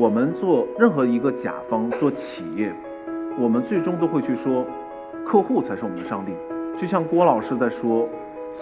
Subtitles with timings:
[0.00, 2.72] 我们做任何一个甲方做企业，
[3.38, 4.64] 我们最终都会去说，
[5.26, 6.32] 客户才是我们的上帝。
[6.80, 8.08] 就像郭老师在说，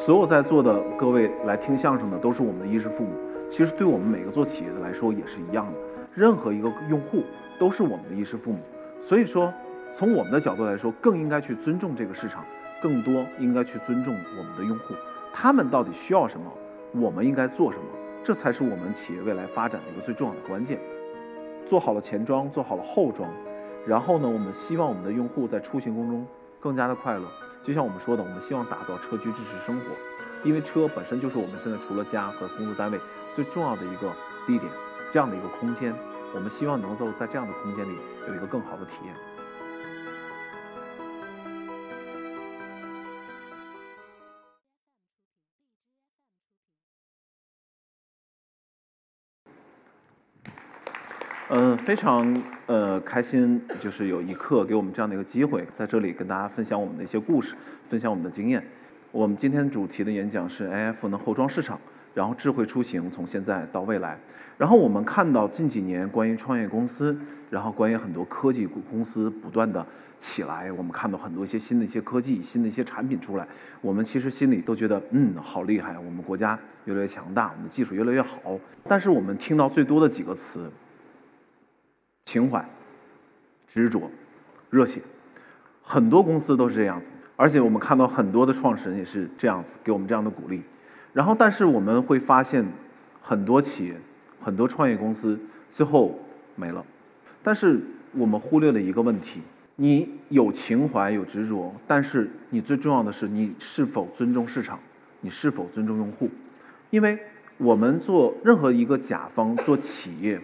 [0.05, 3.11] 所有在座的各位来听相声的都是我们的衣食父母。
[3.53, 5.79] 其实对我们每个做企业的来说也是一样的，
[6.13, 7.23] 任何一个用户
[7.57, 8.59] 都是我们的衣食父母。
[9.07, 9.55] 所以说，
[9.97, 12.45] 从我们的角度来说，更应该去尊重这个市场，
[12.83, 14.93] 更多应该去尊重我们的用户，
[15.33, 16.53] 他们到底需要什么，
[17.01, 17.85] 我们应该做什么，
[18.25, 20.77] 这才是我们企业未来发展的一个最重要的关键。
[21.69, 23.29] 做好了前装，做好了后装，
[23.87, 26.27] 然后呢，我们希望我们的用户在出行过程中
[26.61, 27.27] 更加的快乐。
[27.65, 29.85] 就像我们说的，我们希望打造车居支持生活，
[30.45, 32.99] 因为车本身就是我们现在除了家和工作单位
[33.37, 34.11] 最重要的一个
[34.47, 34.73] 地点，
[35.13, 35.95] 这样的一个空间，
[36.35, 37.97] 我们希望能够在这样的空间里
[38.29, 39.15] 有一个更好的体验。
[51.51, 57.55] 嗯，非常呃开心，就是有一刻给我们这样的一个机会，在这里跟大家分享我们的一些故事，
[57.89, 58.63] 分享我们的经验。
[59.13, 61.81] 我们今天主题的演讲是 AF 能后装市场，
[62.13, 64.19] 然后智慧出行从现在到未来。
[64.59, 67.19] 然后我们看到近几年关于创业公司，
[67.49, 69.87] 然后关于很多科技公司不断的
[70.21, 73.49] 起来，我们看到很多一些新的一些科技、新的一些产品出来，
[73.81, 78.39] 我们其实心里都觉得嗯好厉害，我们国家越来越强大，我们的技术越来越好。
[78.87, 80.71] 但是我们听到最多的几个词。
[82.29, 82.63] 情怀、
[83.69, 84.11] 执着、
[84.69, 85.01] 热血，
[85.83, 90.61] 很多公司都是这样子，而且我们看到很多的创始人也是这样子，给我们这样的鼓励。
[91.15, 92.67] 然后，但是我们会发现，
[93.23, 93.95] 很多企业、
[94.43, 95.41] 很多创业公司
[95.73, 96.19] 最后
[96.55, 96.85] 没了。
[97.43, 97.81] 但是
[98.13, 99.41] 我们忽略了一个问题：
[99.77, 104.79] 你有情怀、有执着，但是你最重要的是你是否尊重市场，
[105.23, 106.29] 你是否尊重用户？
[106.91, 107.19] 因为
[107.57, 110.39] 我们做任何一个甲方做企业。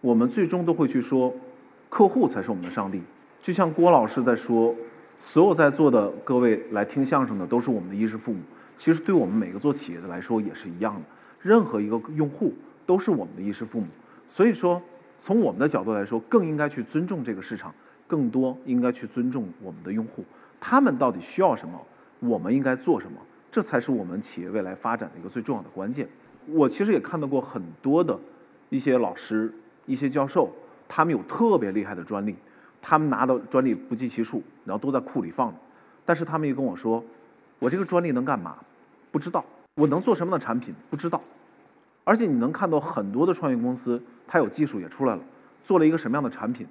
[0.00, 1.34] 我们最终都会去说，
[1.88, 3.02] 客户才是我们的上帝。
[3.42, 4.74] 就像郭老师在说，
[5.20, 8.40] 所有在座的各位来听相声的都是我们的衣食父母。
[8.78, 11.00] 其实对我们每个做企业的来说也是一样的，
[11.42, 12.54] 任何一个用户
[12.86, 13.86] 都是我们的衣食父母。
[14.28, 14.80] 所以说，
[15.20, 17.74] 从我们的角度来说，更应该去尊重这个市场，
[18.06, 20.24] 更多应该去尊重我们的用户，
[20.60, 21.80] 他们到底需要什么，
[22.20, 23.18] 我们应该做什么，
[23.50, 26.06] 这才是我们企业未来发展的一个最重要的关键。
[26.46, 28.16] 我其实也看到过很多的
[28.68, 29.52] 一些老师。
[29.88, 30.52] 一些教授，
[30.86, 32.36] 他们有特别厉害的专利，
[32.80, 35.56] 他们拿到专利不计其数，然后都在库里放着。
[36.04, 37.02] 但是他们又跟我说，
[37.58, 38.56] 我这个专利能干嘛？
[39.10, 39.44] 不知道。
[39.74, 40.74] 我能做什么样的产品？
[40.90, 41.20] 不知道。
[42.04, 45.22] 而且你能看到很多的创业公司，它有技术也出来了，
[45.64, 46.66] 做了一个什么样的产品？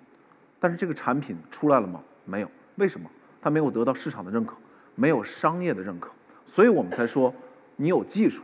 [0.60, 2.02] 但是这个产品出来了吗？
[2.26, 2.50] 没有。
[2.76, 3.10] 为什么？
[3.42, 4.56] 它没有得到市场的认可，
[4.96, 6.12] 没有商业的认可。
[6.48, 7.34] 所以我们才说，
[7.76, 8.42] 你有技术，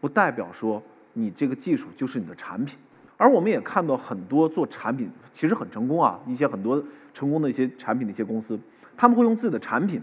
[0.00, 0.82] 不代表说
[1.12, 2.78] 你这个技术就是你的产品。
[3.16, 6.82] 而我们也看到很多做产品其实很成功啊，一些很多
[7.14, 8.58] 成功的一些产品的一些公司，
[8.96, 10.02] 他们会用自己的产品，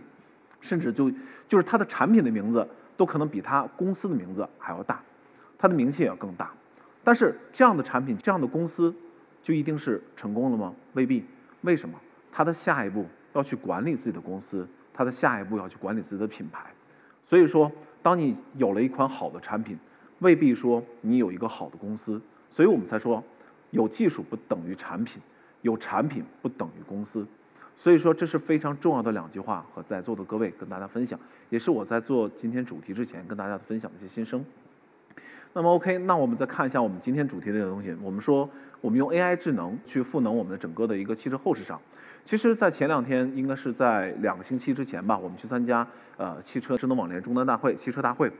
[0.62, 1.12] 甚至就
[1.48, 5.02] 就是他的产品的名字都可能比他公司的名字还要大，
[5.58, 6.52] 他的名气也要更大。
[7.04, 8.96] 但是这样的产品，这样的公司
[9.44, 10.74] 就一定是成功了吗？
[10.94, 11.24] 未必。
[11.62, 12.00] 为什么？
[12.32, 16.72] 他的下一步要去管理自己的公司，他的下一步要去管理自己的品牌。
[17.28, 19.78] 所以说，当你有了一款好的产品，
[20.20, 22.22] 未必说你有一个好的公司。
[22.56, 23.24] 所以我们才说，
[23.72, 25.22] 有技术不等于产品，
[25.62, 27.26] 有产品不等于公司。
[27.76, 31.20] 所以说这是非常重要的两句话，和在座的各位跟大家分享，
[31.50, 34.46] 也是我在做今天主题之前跟大家分享的一些心声。
[35.54, 37.96] 那么 OK，那我们再看一下我们今天主题的这个东西。
[38.02, 38.50] 我们说
[38.82, 41.80] 我们用 AI 智能去赋能我们的整个的一个汽车后市场。
[42.26, 48.32] 其实，在前两天，应该是在两个星期之前吧，我们去参加呃汽车智能网联终端大会，汽车大会。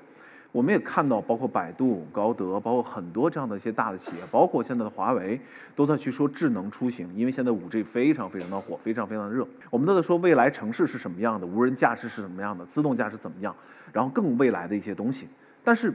[0.54, 5.42] 我们也看到，包括百度、高德，包括很多这样的一些大的企业，包括现在的华为，
[5.76, 9.48] 都在去说智能出行，因为现在五 G 非常非常的火，非常非常的热。
[9.72, 13.56] 我们都在说未来城市是什么样的，无人驾驶是什么样的，自动驾驶怎么样，
[13.92, 15.28] 然后更未来的一些东西。
[15.64, 15.92] 但是，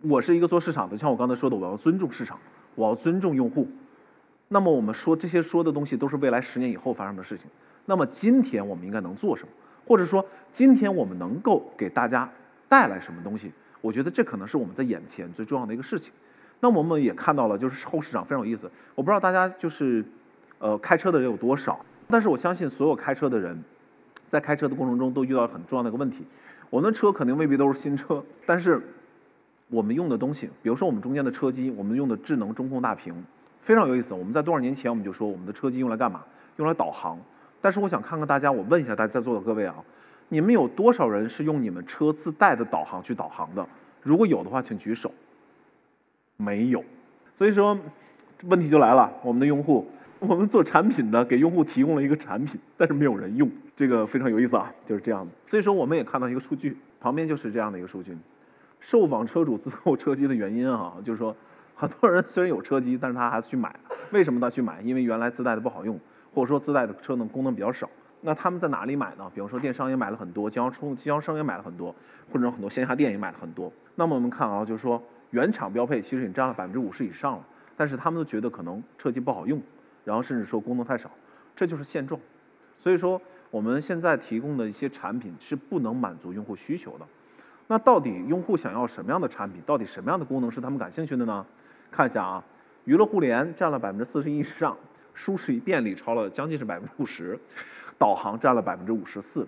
[0.00, 2.38] 我是一个做市场的，像我刚才说的，我要尊重市场，
[2.76, 3.66] 我要尊重用户。
[4.46, 7.50] 那么我们说这些说的东西都是未来十年以后发生的事情。
[7.84, 9.48] 那么今天我们应该能做什么？
[9.88, 12.30] 或者说今天我们能够给大家？
[12.68, 13.52] 带来什么东西？
[13.80, 16.12] 我觉得这可能是我们在眼前最重要的一个事情。
[16.60, 18.70] 那我们也看到了，就是后市场非常有意思。
[18.94, 20.04] 我不知道大家就是
[20.58, 23.62] 呃开车的人有多少，但是我相信所有开车的人
[24.30, 26.24] 在开车的过程中都遇到很重要的一个问题。
[26.70, 28.82] 我们的车肯定未必都是新车，但是
[29.68, 33.24] 我们用的东西，比如说我们中间的车机，我们用的智能中控大屏
[33.62, 34.14] 非常有意思。
[34.14, 36.24] 我们在多少年前我们就说我们的车机用来干嘛？
[36.56, 37.18] 用来导航。
[37.60, 39.74] 但是我想看看大家，我问一下大家在座的各位啊。
[40.28, 43.66] 你们有多少人是用你们车自带的导航去导航的？
[44.02, 45.12] 如果有的话，请举手。
[46.36, 46.84] 没有，
[47.38, 47.78] 所以说
[48.42, 49.88] 问题就来了，我们的用户，
[50.18, 55.32] 我们做产品的给用户提供了一个产品，但是没有人用，这个非常有意思啊，就是这样的。
[55.48, 58.16] 所以说我们也看到一个数据，旁边就是这样的一个数据，
[58.80, 61.34] 受访车主自购车机的原因啊，就是说
[61.74, 63.74] 很多人虽然有车机，但是他还是去买，
[64.10, 64.82] 为什么他去买？
[64.82, 65.98] 因为原来自带的不好用，
[66.34, 67.88] 或者说自带的车呢功能比较少。
[68.22, 69.30] 那他们在哪里买呢？
[69.34, 71.94] 比方说电商也买了很多，经销商经销商也买了很多，
[72.32, 73.72] 或者很多线下店也买了很多。
[73.94, 77.44] 那么我们看啊，就是说原厂标配其实已经占了百分之五十以上了，
[77.76, 79.60] 但是他们都觉得可能车机不好用，
[80.04, 81.10] 然后甚至说功能太少，
[81.54, 82.20] 这就是现状。
[82.80, 83.20] 所以说
[83.50, 87.06] 我们现在提供的一些产品是不能满足用户需求的。
[87.68, 89.60] 那到底用户想要什么样的产品？
[89.66, 91.44] 到底什么样的功能是他们感兴趣的呢？
[91.90, 92.44] 看一下啊，
[92.84, 94.76] 娱乐互联占了百分之四十一以上，
[95.14, 97.38] 舒适与便利超了将近是百分之五十。
[97.98, 99.46] 导航占了百分之五十四，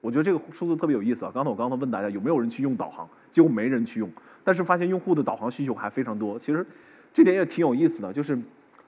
[0.00, 1.30] 我觉得这个数字特别有意思啊。
[1.34, 4.10] 刚才我刚才问大家有没有人去用导航，结果没人去用，
[4.44, 6.38] 但是发现用户的导航需求还非常多。
[6.38, 6.66] 其实
[7.12, 8.38] 这点也挺有意思的，就是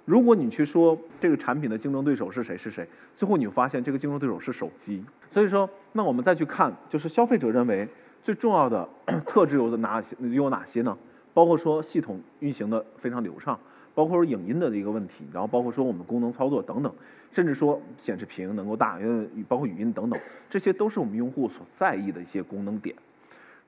[0.05, 5.05] 如果你去说这个产品的竞争对手是谁是谁，最后你会发现这个竞争对手是手机。
[5.31, 7.89] 所以说，那我们再去看，就是消费者认为
[8.23, 8.89] 最重要的
[9.27, 10.97] 特质有哪些又有哪些呢？
[11.35, 13.59] 包括说系统运行的非常流畅。
[13.95, 16.93] 包括说影音的一个问题，然后包括说我们功能操作等等，
[17.33, 20.19] 甚至说显示屏能够大，因为包括语音等等，
[20.49, 22.97] 这些都是我们用户所在意的一些功能点。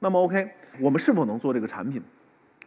[0.01, 0.51] 那么 OK，
[0.81, 2.03] 我们是否能做这个产品？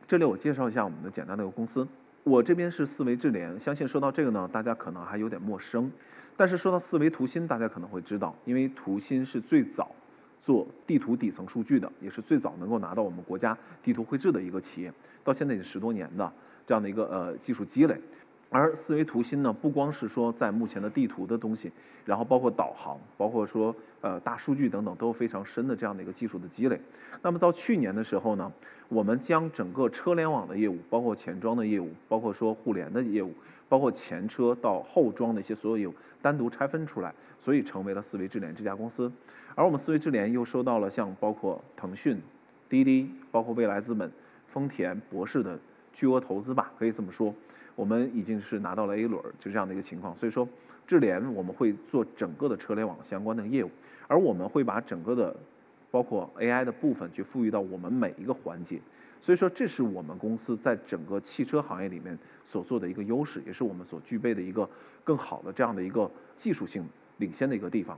[0.08, 1.88] 这里我介绍一下我们的简单的一个公司。
[2.24, 5.92] 我这边是四维智联，相信说到这个呢，大家可能还有点陌生。
[6.36, 9.92] 但是说到四维图新，大家可能会知道，因为图新是最早
[10.46, 14.92] 做地图底层数据的，也是最早能够拿到我们国家地图绘制的一个企业，
[15.24, 16.32] 到现在已经十多年的。
[16.68, 17.96] 这样的一个呃技术积累，
[18.50, 21.72] 而四维图新呢，不光是说在目前的地图的东西，
[22.04, 26.78] 然后包括导航，包括说呃大数据等等，都非常深的这样的一个技术的积累。
[27.22, 28.52] 那么到去年的时候呢，
[28.90, 33.34] 我们将整个车联网的业务，包括前装的业务，包括说互联的业务，
[33.70, 39.10] 包括前车到后装的一些所有业务，单独拆分出来，所以成为了四维智联这家公司。
[39.56, 42.22] 而我们四维智联又收到了像包括腾讯、
[42.68, 44.12] 滴滴，包括未来资本、
[44.52, 45.58] 丰田、博士的。
[45.98, 47.34] 巨额投资吧，可以这么说，
[47.74, 50.16] 我们已经是拿到了 A 轮，就这样的一个情况。
[50.16, 50.48] 所以说，
[50.86, 53.72] 智联我们会做整个的车联网相关的业务，
[54.08, 55.36] 而我们会把整个的
[55.90, 58.80] 包括 AI 的部分去赋予到我们每一个环节。
[59.24, 62.16] 所以说，这是我们公司在整个汽车行业里面
[62.46, 64.70] 所做的一个优势，也是我们所具备的一个
[65.04, 67.98] 更好的这样的一个技术性领先的一个地方。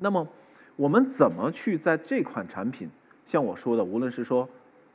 [0.00, 0.26] 那么，
[0.74, 2.90] 我们怎么去在这款产品，
[3.24, 4.48] 像我说的，无论是说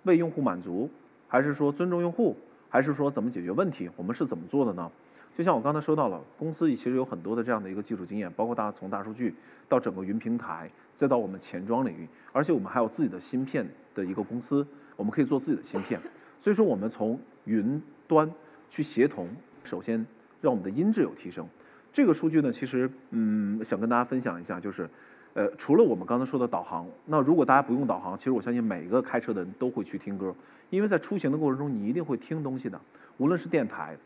[0.03, 0.89] 为用户满足。
[1.29, 2.35] 还是说尊重用户，
[2.69, 3.89] 还是说怎么解决问题？
[3.95, 4.91] 我们是怎么做的呢？
[5.37, 9.33] 就像我刚才说到了，公司其实有很多的这样的一个技术经验，包括大家从大数据
[9.69, 13.65] 到整个云平台，再到我们钱庄领域，而且我们还有自己的芯片
[13.95, 14.67] 的一个公司，
[14.97, 15.97] 我们可以做自己的芯片。
[16.41, 18.29] 所以说我们从云端
[18.69, 19.29] 去协同，
[19.63, 20.05] 首先
[20.41, 21.47] 让我们的音质有提升。
[21.93, 24.89] 这个数据呢，其实嗯想跟大家分享一下，就是
[25.33, 30.33] 呃除了我们刚才说的导航，那如果大家不用导航，其实我相信每个开车的人都会去听歌。
[30.69, 32.79] 因为在出行的过程中，你一定会听东西的，
[33.17, 33.97] 无论是电台，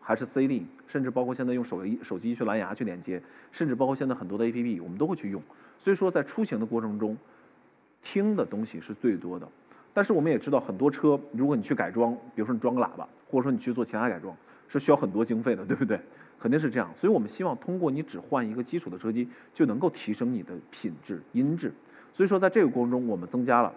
[0.00, 3.20] 还是 CD，甚至包括现在用手机手机去蓝牙去连接，
[3.52, 5.42] 甚至包括现在很多的 APP，我们都会去用。
[5.78, 7.16] 所以说，在出行的过程中，
[8.02, 9.46] 听的东西是最多的。
[9.92, 14.34] 但是我们也知道，很多车，如果你去改装，比如说你装个喇叭，或者说你去做其他改装，
[14.68, 16.00] 是需要很多经费的，对不对？
[16.40, 16.90] 肯定是这样。
[17.00, 21.72] 所以我们希望通过你只换一个基础的车机，就能够提升你的品质音质。
[22.14, 23.72] 所以说，在这个过程中，我们增加了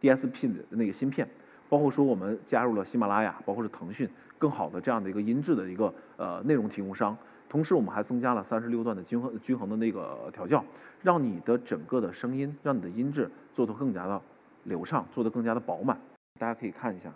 [0.00, 1.28] DSP 的那个芯片。
[1.68, 4.06] 包括说我们加入了喜马拉雅，包括是腾讯，
[4.36, 7.16] 更好的这样的一个音质的一个呃内容提供商。
[7.48, 10.62] 同时我们还增加了三十六段的均衡均衡的那个调教，
[11.02, 14.20] 让你的整个的声音，让你的音质做得更加的
[14.64, 15.98] 流畅，做得更加的饱满。
[16.38, 17.10] 大家可以看一下。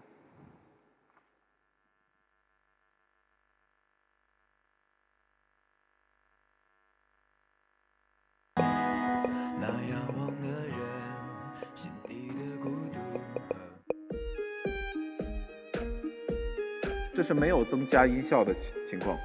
[17.26, 18.54] 是没有增加音效的
[18.88, 19.18] 情况，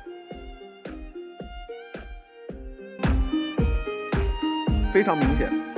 [4.91, 5.70] 非常明显。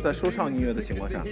[0.00, 1.22] 在说唱音乐的情况下。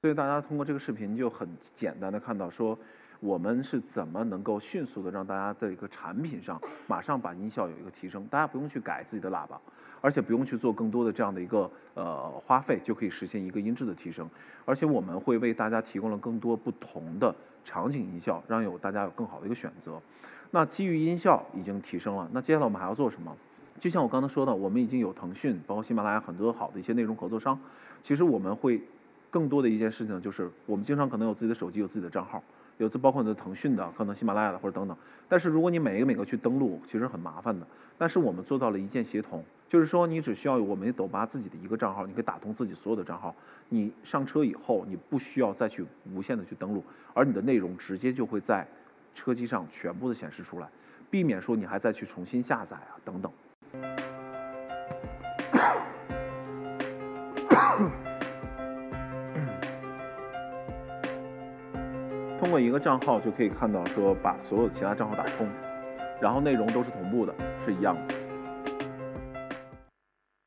[0.00, 2.78] 所以大家通过这个视频就很简单的看到说，
[3.20, 9.60] 我们是怎么能够迅速的让大家的一个产品上马上把音效有一个提升，大家不用去改自己的喇叭，
[10.00, 14.28] 而且不用去做更多的这样的一个呃花费，就可以实现一个音质的提升。
[14.64, 17.34] 而且我们会为大家提供了更多不同的
[17.64, 20.00] 场景音效，让有大家有更好的一个选择。
[20.50, 23.36] 那基于音效已经提升了，那接下来我们还要做什么？
[23.80, 27.60] 就像我刚才说的，我们已经有腾讯，包括喜马拉雅很多好的一些内容合作商，
[28.02, 28.80] 其实我们会。
[29.32, 32.42] 更多的一件事情就是，我们经常可能有自己的手机，有自己的账号，
[32.84, 34.96] 有这包括你的腾讯的，可能喜马拉雅的或者等等。
[35.28, 37.66] 但是如果你每一个每个去登录，其实很麻烦的。
[37.98, 43.34] 但是我们做到了一键协同，就是说你只需要我们抖吧自己的一个账号，你可以打通自己所有的账号。
[43.68, 46.82] 你上车以后，你不需要再去无限的去登录，
[47.12, 48.66] 而你的内容直接就会在
[49.14, 50.66] 车机上全部的显示出来，
[51.10, 53.30] 避免说你还再去重新下载啊等等。
[62.50, 65.46] 通过一个账号就可以看到，说把所有其他账号打通，
[66.20, 67.32] 然后内容都是同步的，
[67.64, 68.14] 是一样的。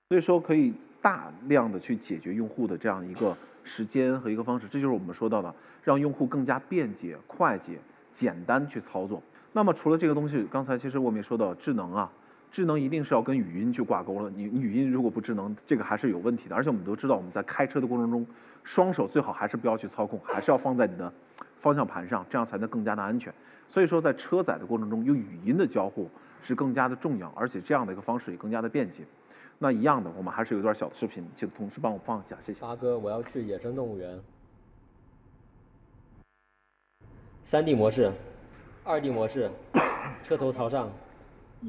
[0.10, 7.78] 所以说可以大量的去解决用户的这样一个时间和一个方式，这就是我们说到的，让用户更加便捷、快捷、
[8.14, 9.24] 简单去操作。
[9.54, 12.12] 那么除了这个东西，刚才其实我们也说到智能啊，
[12.52, 14.30] 智能一定是要跟语音去挂钩了。
[14.36, 16.56] 你你语音如果不智能，这个还是有问题的。
[16.58, 18.28] 而且我们都知道，我们在开车的过程中，
[18.66, 21.14] 双手最好还是不要去操控，还是要放在你的。
[21.64, 23.34] 方向盘上，这样才能更加的安全。
[23.72, 26.08] 所以说，在车载的过程中，用语音的交互
[26.44, 29.04] 是更加的重要，而且这样的一个方式也更加的便捷。
[29.58, 32.60] 那一样的，我们还是有一段小的视频，请同事帮我放一下，谢谢。
[32.60, 34.20] 八哥，我要去野生动物园。
[37.50, 38.12] 三 D 模式，
[38.84, 39.50] 二 D 模式，
[40.28, 40.92] 车头朝上，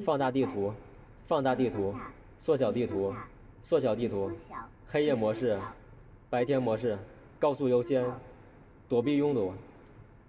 [0.05, 0.73] 放大地图，
[1.29, 1.95] 放大地图，
[2.41, 3.15] 缩小地图，
[3.63, 4.31] 缩小地图，
[4.89, 5.59] 黑夜模式，
[6.29, 6.99] 白天模式，
[7.39, 8.05] 高速优先，
[8.89, 9.53] 躲避拥堵。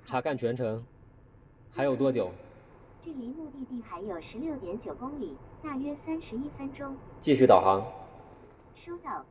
[0.07, 0.83] 查看全程，
[1.73, 2.31] 还有多久？
[3.03, 6.95] 距离目的地还有十六点九公里，大约三十一分钟。
[7.23, 7.83] 继续导航。
[8.75, 9.25] 收到。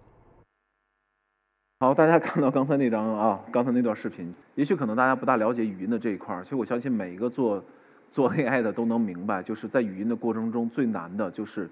[1.79, 7.63] 好，大家看到刚才那张啊，刚才那段视频，也许可能大家不大了解语音的这一块儿，其实我相信每一个做
[8.11, 11.71] 做 AI 的都能明白，就是在语音的过程中最难的就是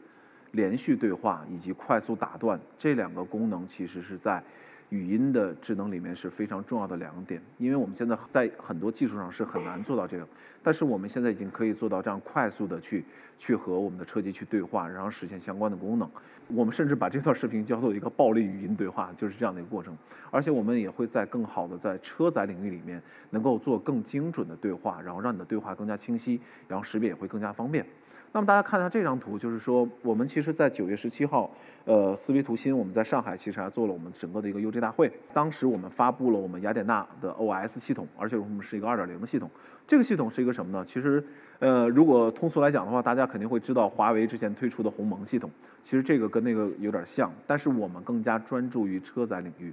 [0.53, 4.45] 连续对话以及快速打断这两个功能，其实是在。
[4.93, 10.29] 语音的智能里面是非常重要的两点，因为我们现在在很多技术上是很难做到这个，
[10.63, 13.03] 但是我们现在已经可以做到这样快速的去
[13.39, 16.07] 去和我们的车机去对话，然后实现相关的功能。
[16.49, 19.97] 我们甚至把这段视频叫做一个暴力语音对话，就是这样的一个过程。
[20.31, 27.87] 而且我们也会在更好的在车载领域里面能够做更精准的对话，然后让你的对话更加清晰，然后识别也会更加方便。
[28.35, 31.51] 那么大家看一下这张图，就是说我们其实，在九月十七号，
[31.85, 35.13] 呃，思维图新我们在上海其实还做了我们整个的一个 UJ 大会。
[35.35, 39.51] 当时我们发布了我们雅典娜的 OS 系统，而且我们是一个二点零的系统。
[39.87, 40.83] 这个系统是一个什么呢？
[40.89, 41.23] 其实，
[41.59, 45.51] 呃，如果通俗来讲的话，大家肯定会知道华为之前推出的鸿蒙系统。
[45.85, 49.71] 其实这个跟那个有点像，但是我们更加专注于车载领域，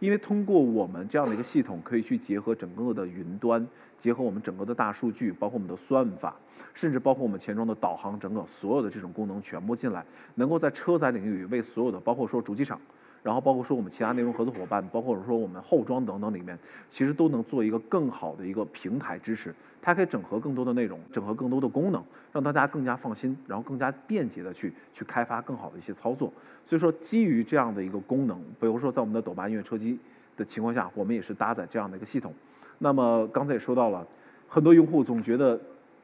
[0.00, 3.64] 因为通过我们这样的一个系统，可以去结合整个的云端，
[4.00, 6.34] 结合我们整个的大数据，包括我们的算法。
[6.72, 10.04] 甚至包括我们前装的导航，整个所有的这种功能全部进来，
[10.36, 12.80] 能够在车载领域为所有的，包括说主机厂，
[13.22, 16.58] 然后包括说我们其他内容合作伙伴，包括说我们后装等等里面，
[16.90, 26.32] 其实都能做一个更好的一个平台支持，它可以整合更多的内容，整合更多的功能，让大家更加放心，然后更加便捷的去去开发更好的一些操作。
[26.66, 29.98] 所以说，基于这样的一个功能，比如说在我们的抖吧音乐车机
[30.36, 32.32] 的情况下，我们也是搭载这样的一个系统。
[32.78, 34.06] 那么刚才也说到了，
[34.48, 35.60] 很多用户总觉得。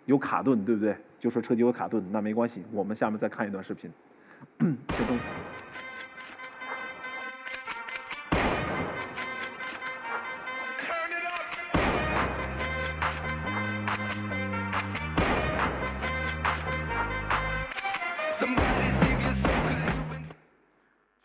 [0.06, 0.94] 有卡顿，对不对？
[1.18, 2.62] 就说车机有卡顿，那没关系。
[2.70, 3.90] 我们下面再看一段视频。
[4.61, 5.18] 启动。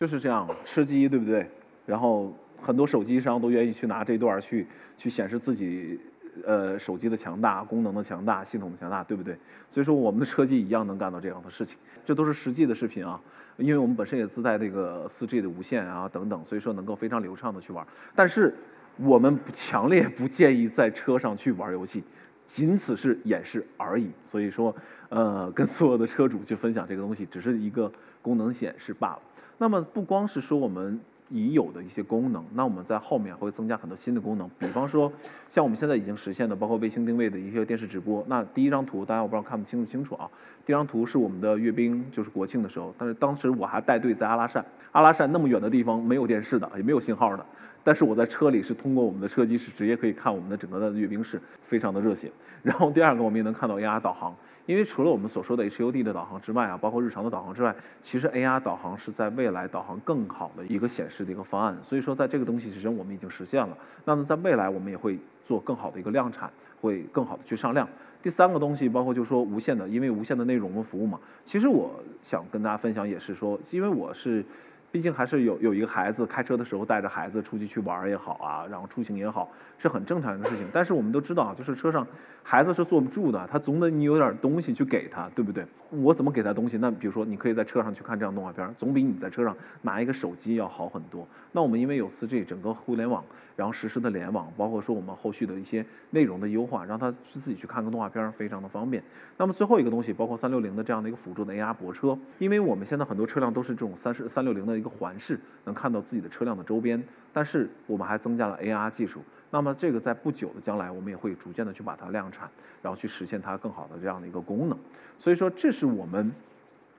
[0.02, 1.46] 就是这样，吃鸡，对不对？
[1.86, 4.66] 然后很多手机商都愿意去拿这段去
[4.98, 6.00] 去显示自己。
[6.46, 9.36] 呃，手机的强大，功能的强大，系统的强大，对不对？
[9.70, 13.20] 所以说我们的车机一样能干到这样的事情，这都是实际的视频啊。
[13.58, 17.86] 因为我们本身也自带这个 4G 的无线啊等等，所以说能够非常流畅的去玩。
[18.16, 18.52] 但是
[18.96, 22.02] 我们强烈不建议在车上去玩游戏，
[22.48, 24.10] 仅此是演示而已。
[24.26, 24.74] 所以说，
[25.10, 27.92] 呃，跟所有的车主去分享这个东西，只是一个
[28.22, 29.20] 功能显示罢了。
[29.62, 30.98] 那么不光是说我们。
[31.34, 35.10] 已有的一些功能，那我们在后面会增加很多新的功能，比方说
[35.50, 38.22] 像我们现在已经实现的，包括卫星定位的一些电视直播。
[38.28, 40.28] 那第一张图大家我不知道看不清楚清楚啊，
[40.66, 47.46] 第一张图是我们的阅兵，就是国庆的时候，但是当时我还带队在阿拉善，阿拉善那么远的地方没有电视的，也没有信号的，
[47.82, 52.30] 但是我在车里是通过我们的车机是直接可以看我们的整个的阅兵式，非常的热血。
[52.62, 61.76] 然后第二个我们也能看到 AR 导航，因为除了我们所说的 HUD 的导航之外啊，包括日常的导航之外，其实 AR 导航是在未来导航更好的一个显示的一个方案。
[61.82, 66.50] 所以说在这个东西其实我们已经实现了，那么在未来我们也会做更好的一个量产，
[66.80, 67.88] 会更好的去上量。
[68.22, 71.90] 第三个东西包括就是说无线的，因为无线的内容和服务嘛，其实我
[72.24, 74.44] 想跟大家分享也是说，因为我是。
[74.92, 80.68] 毕竟还是有有一个孩子开车的时候带着孩子出去去玩也好啊，然后出行也好，是很正常的事情。
[80.70, 82.06] 但是我们都知道啊，就是车上
[82.42, 85.64] 孩子是坐不住的，他总得你有点东西去给他，对不对？
[85.90, 86.76] 我怎么给他东西？
[86.78, 91.26] 那比如说你可以在车上去看这样动画片，总比你在车上拿一个手机要好很多。
[91.52, 93.24] 那我们因为有四 G 整个互联网，
[93.56, 99.02] 然后实时的联网，包括说我们后续的一些内容的优化，让他去自己去看个动画片非常的方便。
[99.38, 104.72] 那么最后一个东西包括三六零的这样的一个辅助的 AR 泊车，因为我们现在很多车辆都是这种三十三六零的。
[104.72, 107.00] 一个环视能看到自己的车辆的周边，
[107.32, 109.20] 但是我们还增加了 AR 技术。
[109.54, 112.48] 那么这个在不久的将来，我们也会逐渐的去把它量产，
[112.80, 114.78] 然后去实现它更好的这样的一个功能。
[115.20, 116.32] 所以说，这是我们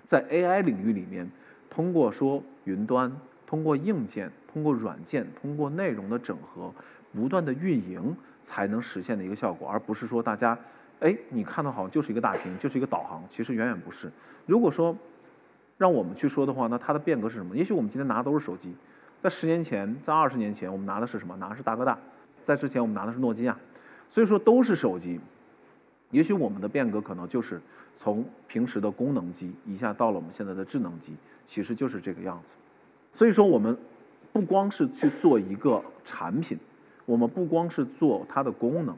[0.08, 1.28] 在 AI 领域里面，
[1.68, 3.12] 通过说云端，
[3.48, 6.72] 通过硬件，通过软件，通过内容的整合，
[7.12, 10.56] 不断的运营才能实现的一个效果，而不是说大家，
[11.00, 14.12] 哎，你看到好像就是一个大屏，就是一个导航，其实远远不是。
[14.46, 14.96] 如果说
[15.80, 17.58] 让我们去说的话，那它的变革是什么？
[17.58, 18.76] 也许我们今天拿的都是手机，
[19.24, 21.36] 在十年前，在二十年前，我们拿的是什么？
[21.38, 21.98] 拿的是大哥大，
[22.46, 23.58] 在之前我们拿的是诺基亚，
[24.12, 25.20] 所以说都是手机。
[26.12, 27.62] 也许我们的变革可能就是
[27.98, 31.14] 从平时的功能机一下到了我们现在的智能机，
[31.48, 32.56] 其实就是这个样子。
[33.14, 33.78] 所以说我们
[34.32, 36.58] 不光是去做一个产品，
[37.06, 38.96] 我们不光是做它的功能，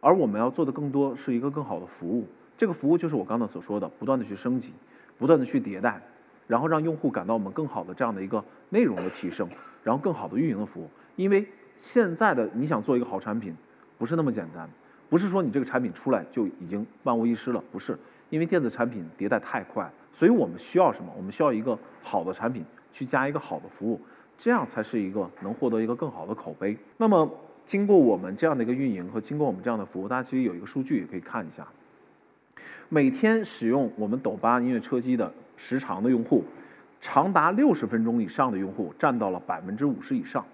[0.00, 2.26] 而我们要做的更多是一个更好的服务。
[2.58, 4.72] 这个服务就是我刚才所说的，不断的去升级。
[5.18, 6.00] 不断的去迭代，
[6.48, 9.48] 然后让用户感到我们更好的这样的一个内容的提升，
[9.84, 10.90] 然后更好的运营的服务。
[11.14, 11.46] 因为
[11.82, 13.54] 现在的你想做一个好产品，
[13.98, 14.68] 不是那么简单，
[15.10, 17.98] 不是说你这个产品出来就已经万无一失了，不是。
[18.30, 21.12] 因为电子产品迭代太快，所以我们需要什么？
[21.16, 22.64] 我们需要一个好的产品
[22.94, 24.00] 去加一个好的服务，
[24.38, 26.78] 这样才是一个能获得一个更好的口碑。
[26.96, 27.30] 那么
[27.66, 31.66] 经过我们这样的一个运营和经过我们这样的服务，大家其实有一个数据也可以看一下。
[32.88, 36.44] 每天使用我们抖八音乐车机的时长的用户，
[37.02, 40.44] 长达六十分钟以上的用户占到了百分之五十以上。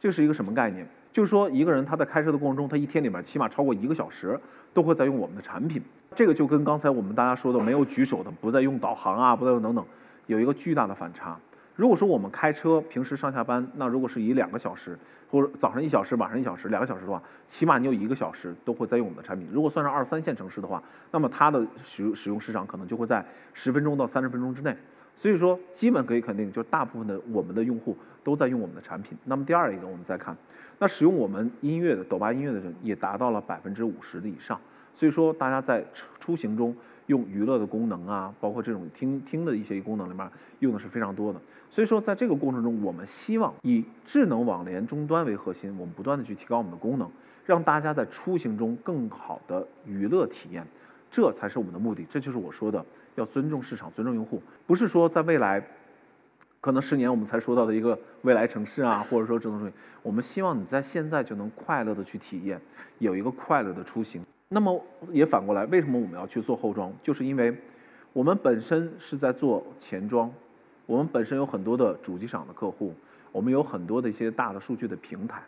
[0.00, 0.86] 这是一个什么概念？
[1.12, 4.38] 就是说一个人他在开车的过程中，他一天里面起码超过一个小时
[4.72, 5.82] 都会在用我们的产品。
[6.14, 9.84] 这个就跟刚才我们大家说的没有举手的不再用导航啊，不再用等等，
[10.26, 11.36] 有一个巨大的反差。
[11.74, 14.98] 如果说我们开车平时上下班，那如果是以两个小时，
[15.30, 19.48] 或者早上一小时，晚上一小时，两个小时的话，起码你有一个小时都会在用我们的产品。
[19.52, 24.76] 如果算上二三线城市的话，那么它的使使用时长可能就会在十分钟到三十分钟之内。
[25.18, 29.18] 所以说，基本可以肯定，就是大部分的我们的用户都在用我们的产品。
[29.24, 30.36] 那么第二一个，我们再看，
[30.78, 34.60] 那使用我们音乐的抖吧音乐的人也达到了百分之五十的以上。
[34.94, 35.84] 所以说，大家在
[36.20, 36.74] 出行中
[37.06, 40.28] 用娱乐的功能啊，包括这种听听的一些功能里面，
[40.60, 41.40] 用的是非常多的。
[41.70, 47.10] 所以说，在这个过程中，我们希望以智能网联终端为核心，我们不断的去提高我们的功能，
[47.44, 50.64] 让大家在出行中更好的娱乐体验，
[51.10, 52.06] 这才是我们的目的。
[52.10, 52.84] 这就是我说的，
[53.18, 55.62] 要尊重市场，尊重用户，不是说在未来，
[56.60, 62.60] 可能十年我们才说到的一个未来城市啊，或者说智能出行，我们希望你在现在就能快乐的去体验，
[62.98, 64.22] 有一个快乐的出行。
[64.48, 66.92] 那么也反过来，为什么我们要去做后装？
[67.02, 67.54] 就是因为
[68.12, 70.32] 我们本身是在做前装，
[70.86, 72.94] 我们本身有很多的主机厂的客户，
[73.32, 75.42] 我们有很多的一些大的数据的平台。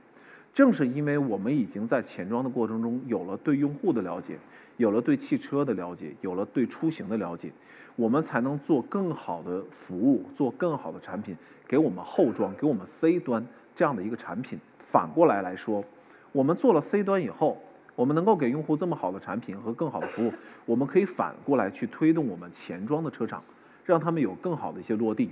[0.52, 4.38] 正是因为我们已经在前装的过程中有了对用户的了解，
[4.76, 7.50] 有了对汽车的了解，有了对出行的了解，
[7.96, 11.36] 我们才能做更好的服务，做更好的产品，
[11.68, 14.58] 给我们后装，给我们 C 端这样的一个产品。
[14.90, 15.84] 反过来来说，
[16.32, 17.58] 我们做了 C 端以后。
[17.96, 20.32] 我们能够给用户这么好的产品和更好的服务，
[20.64, 23.42] 我们可以反过来去推动我们前装的车厂，
[23.84, 25.28] 让他们有更好的一些落地，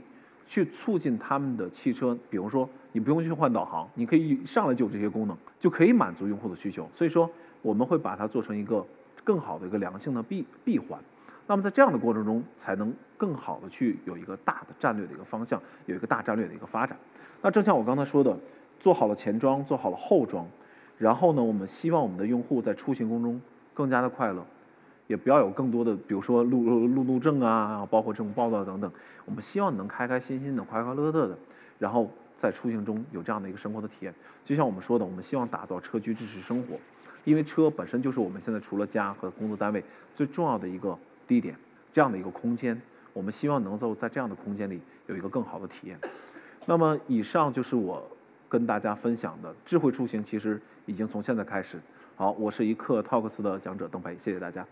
[0.49, 2.19] 去促进他们的汽车。
[2.29, 6.91] 比如说，你不用去换导航，你可以上来就有这些功能，就可以满足用户的需求。
[6.95, 7.31] 所以说，
[7.63, 8.85] 我们会把它做成一个
[9.23, 10.99] 更好的一个良性的闭闭环。
[11.47, 16.97] 那么在这样的过程中，才能更好的去有一个大的战略的一个方向，有一个大战略的一个发展。
[17.41, 18.37] 那正像我刚才说的，
[18.81, 20.47] 做好了前装，做好了后装。
[20.99, 23.41] 然后呢，我们希望我们的用户在出行过程中
[23.73, 24.45] 更加的快乐，
[25.09, 28.89] 也不要有更多的，比如说路路路怒症啊，包括这种暴躁等等。
[29.25, 31.37] 我们希望能开开心心的、快快乐乐的，
[31.81, 34.15] 然后在出行中有这样的一个生活的体验。
[34.45, 36.79] 就像我们说的，我们希望打造车居支持生活，
[37.25, 39.83] 因为车本身就是我们现在除了家和工作单位
[40.15, 41.57] 最重要的一个地点，
[41.93, 42.81] 这样的一个空间。
[43.13, 45.99] 我们希望能够在这样的空间里有一个更好的体验。
[46.67, 48.09] 那么以上就是我。
[48.51, 51.79] 跟大家分享的智慧出行，其实已经从现在开始。
[52.17, 54.65] 好，我是一刻 Talks 的讲者邓培，谢谢大家。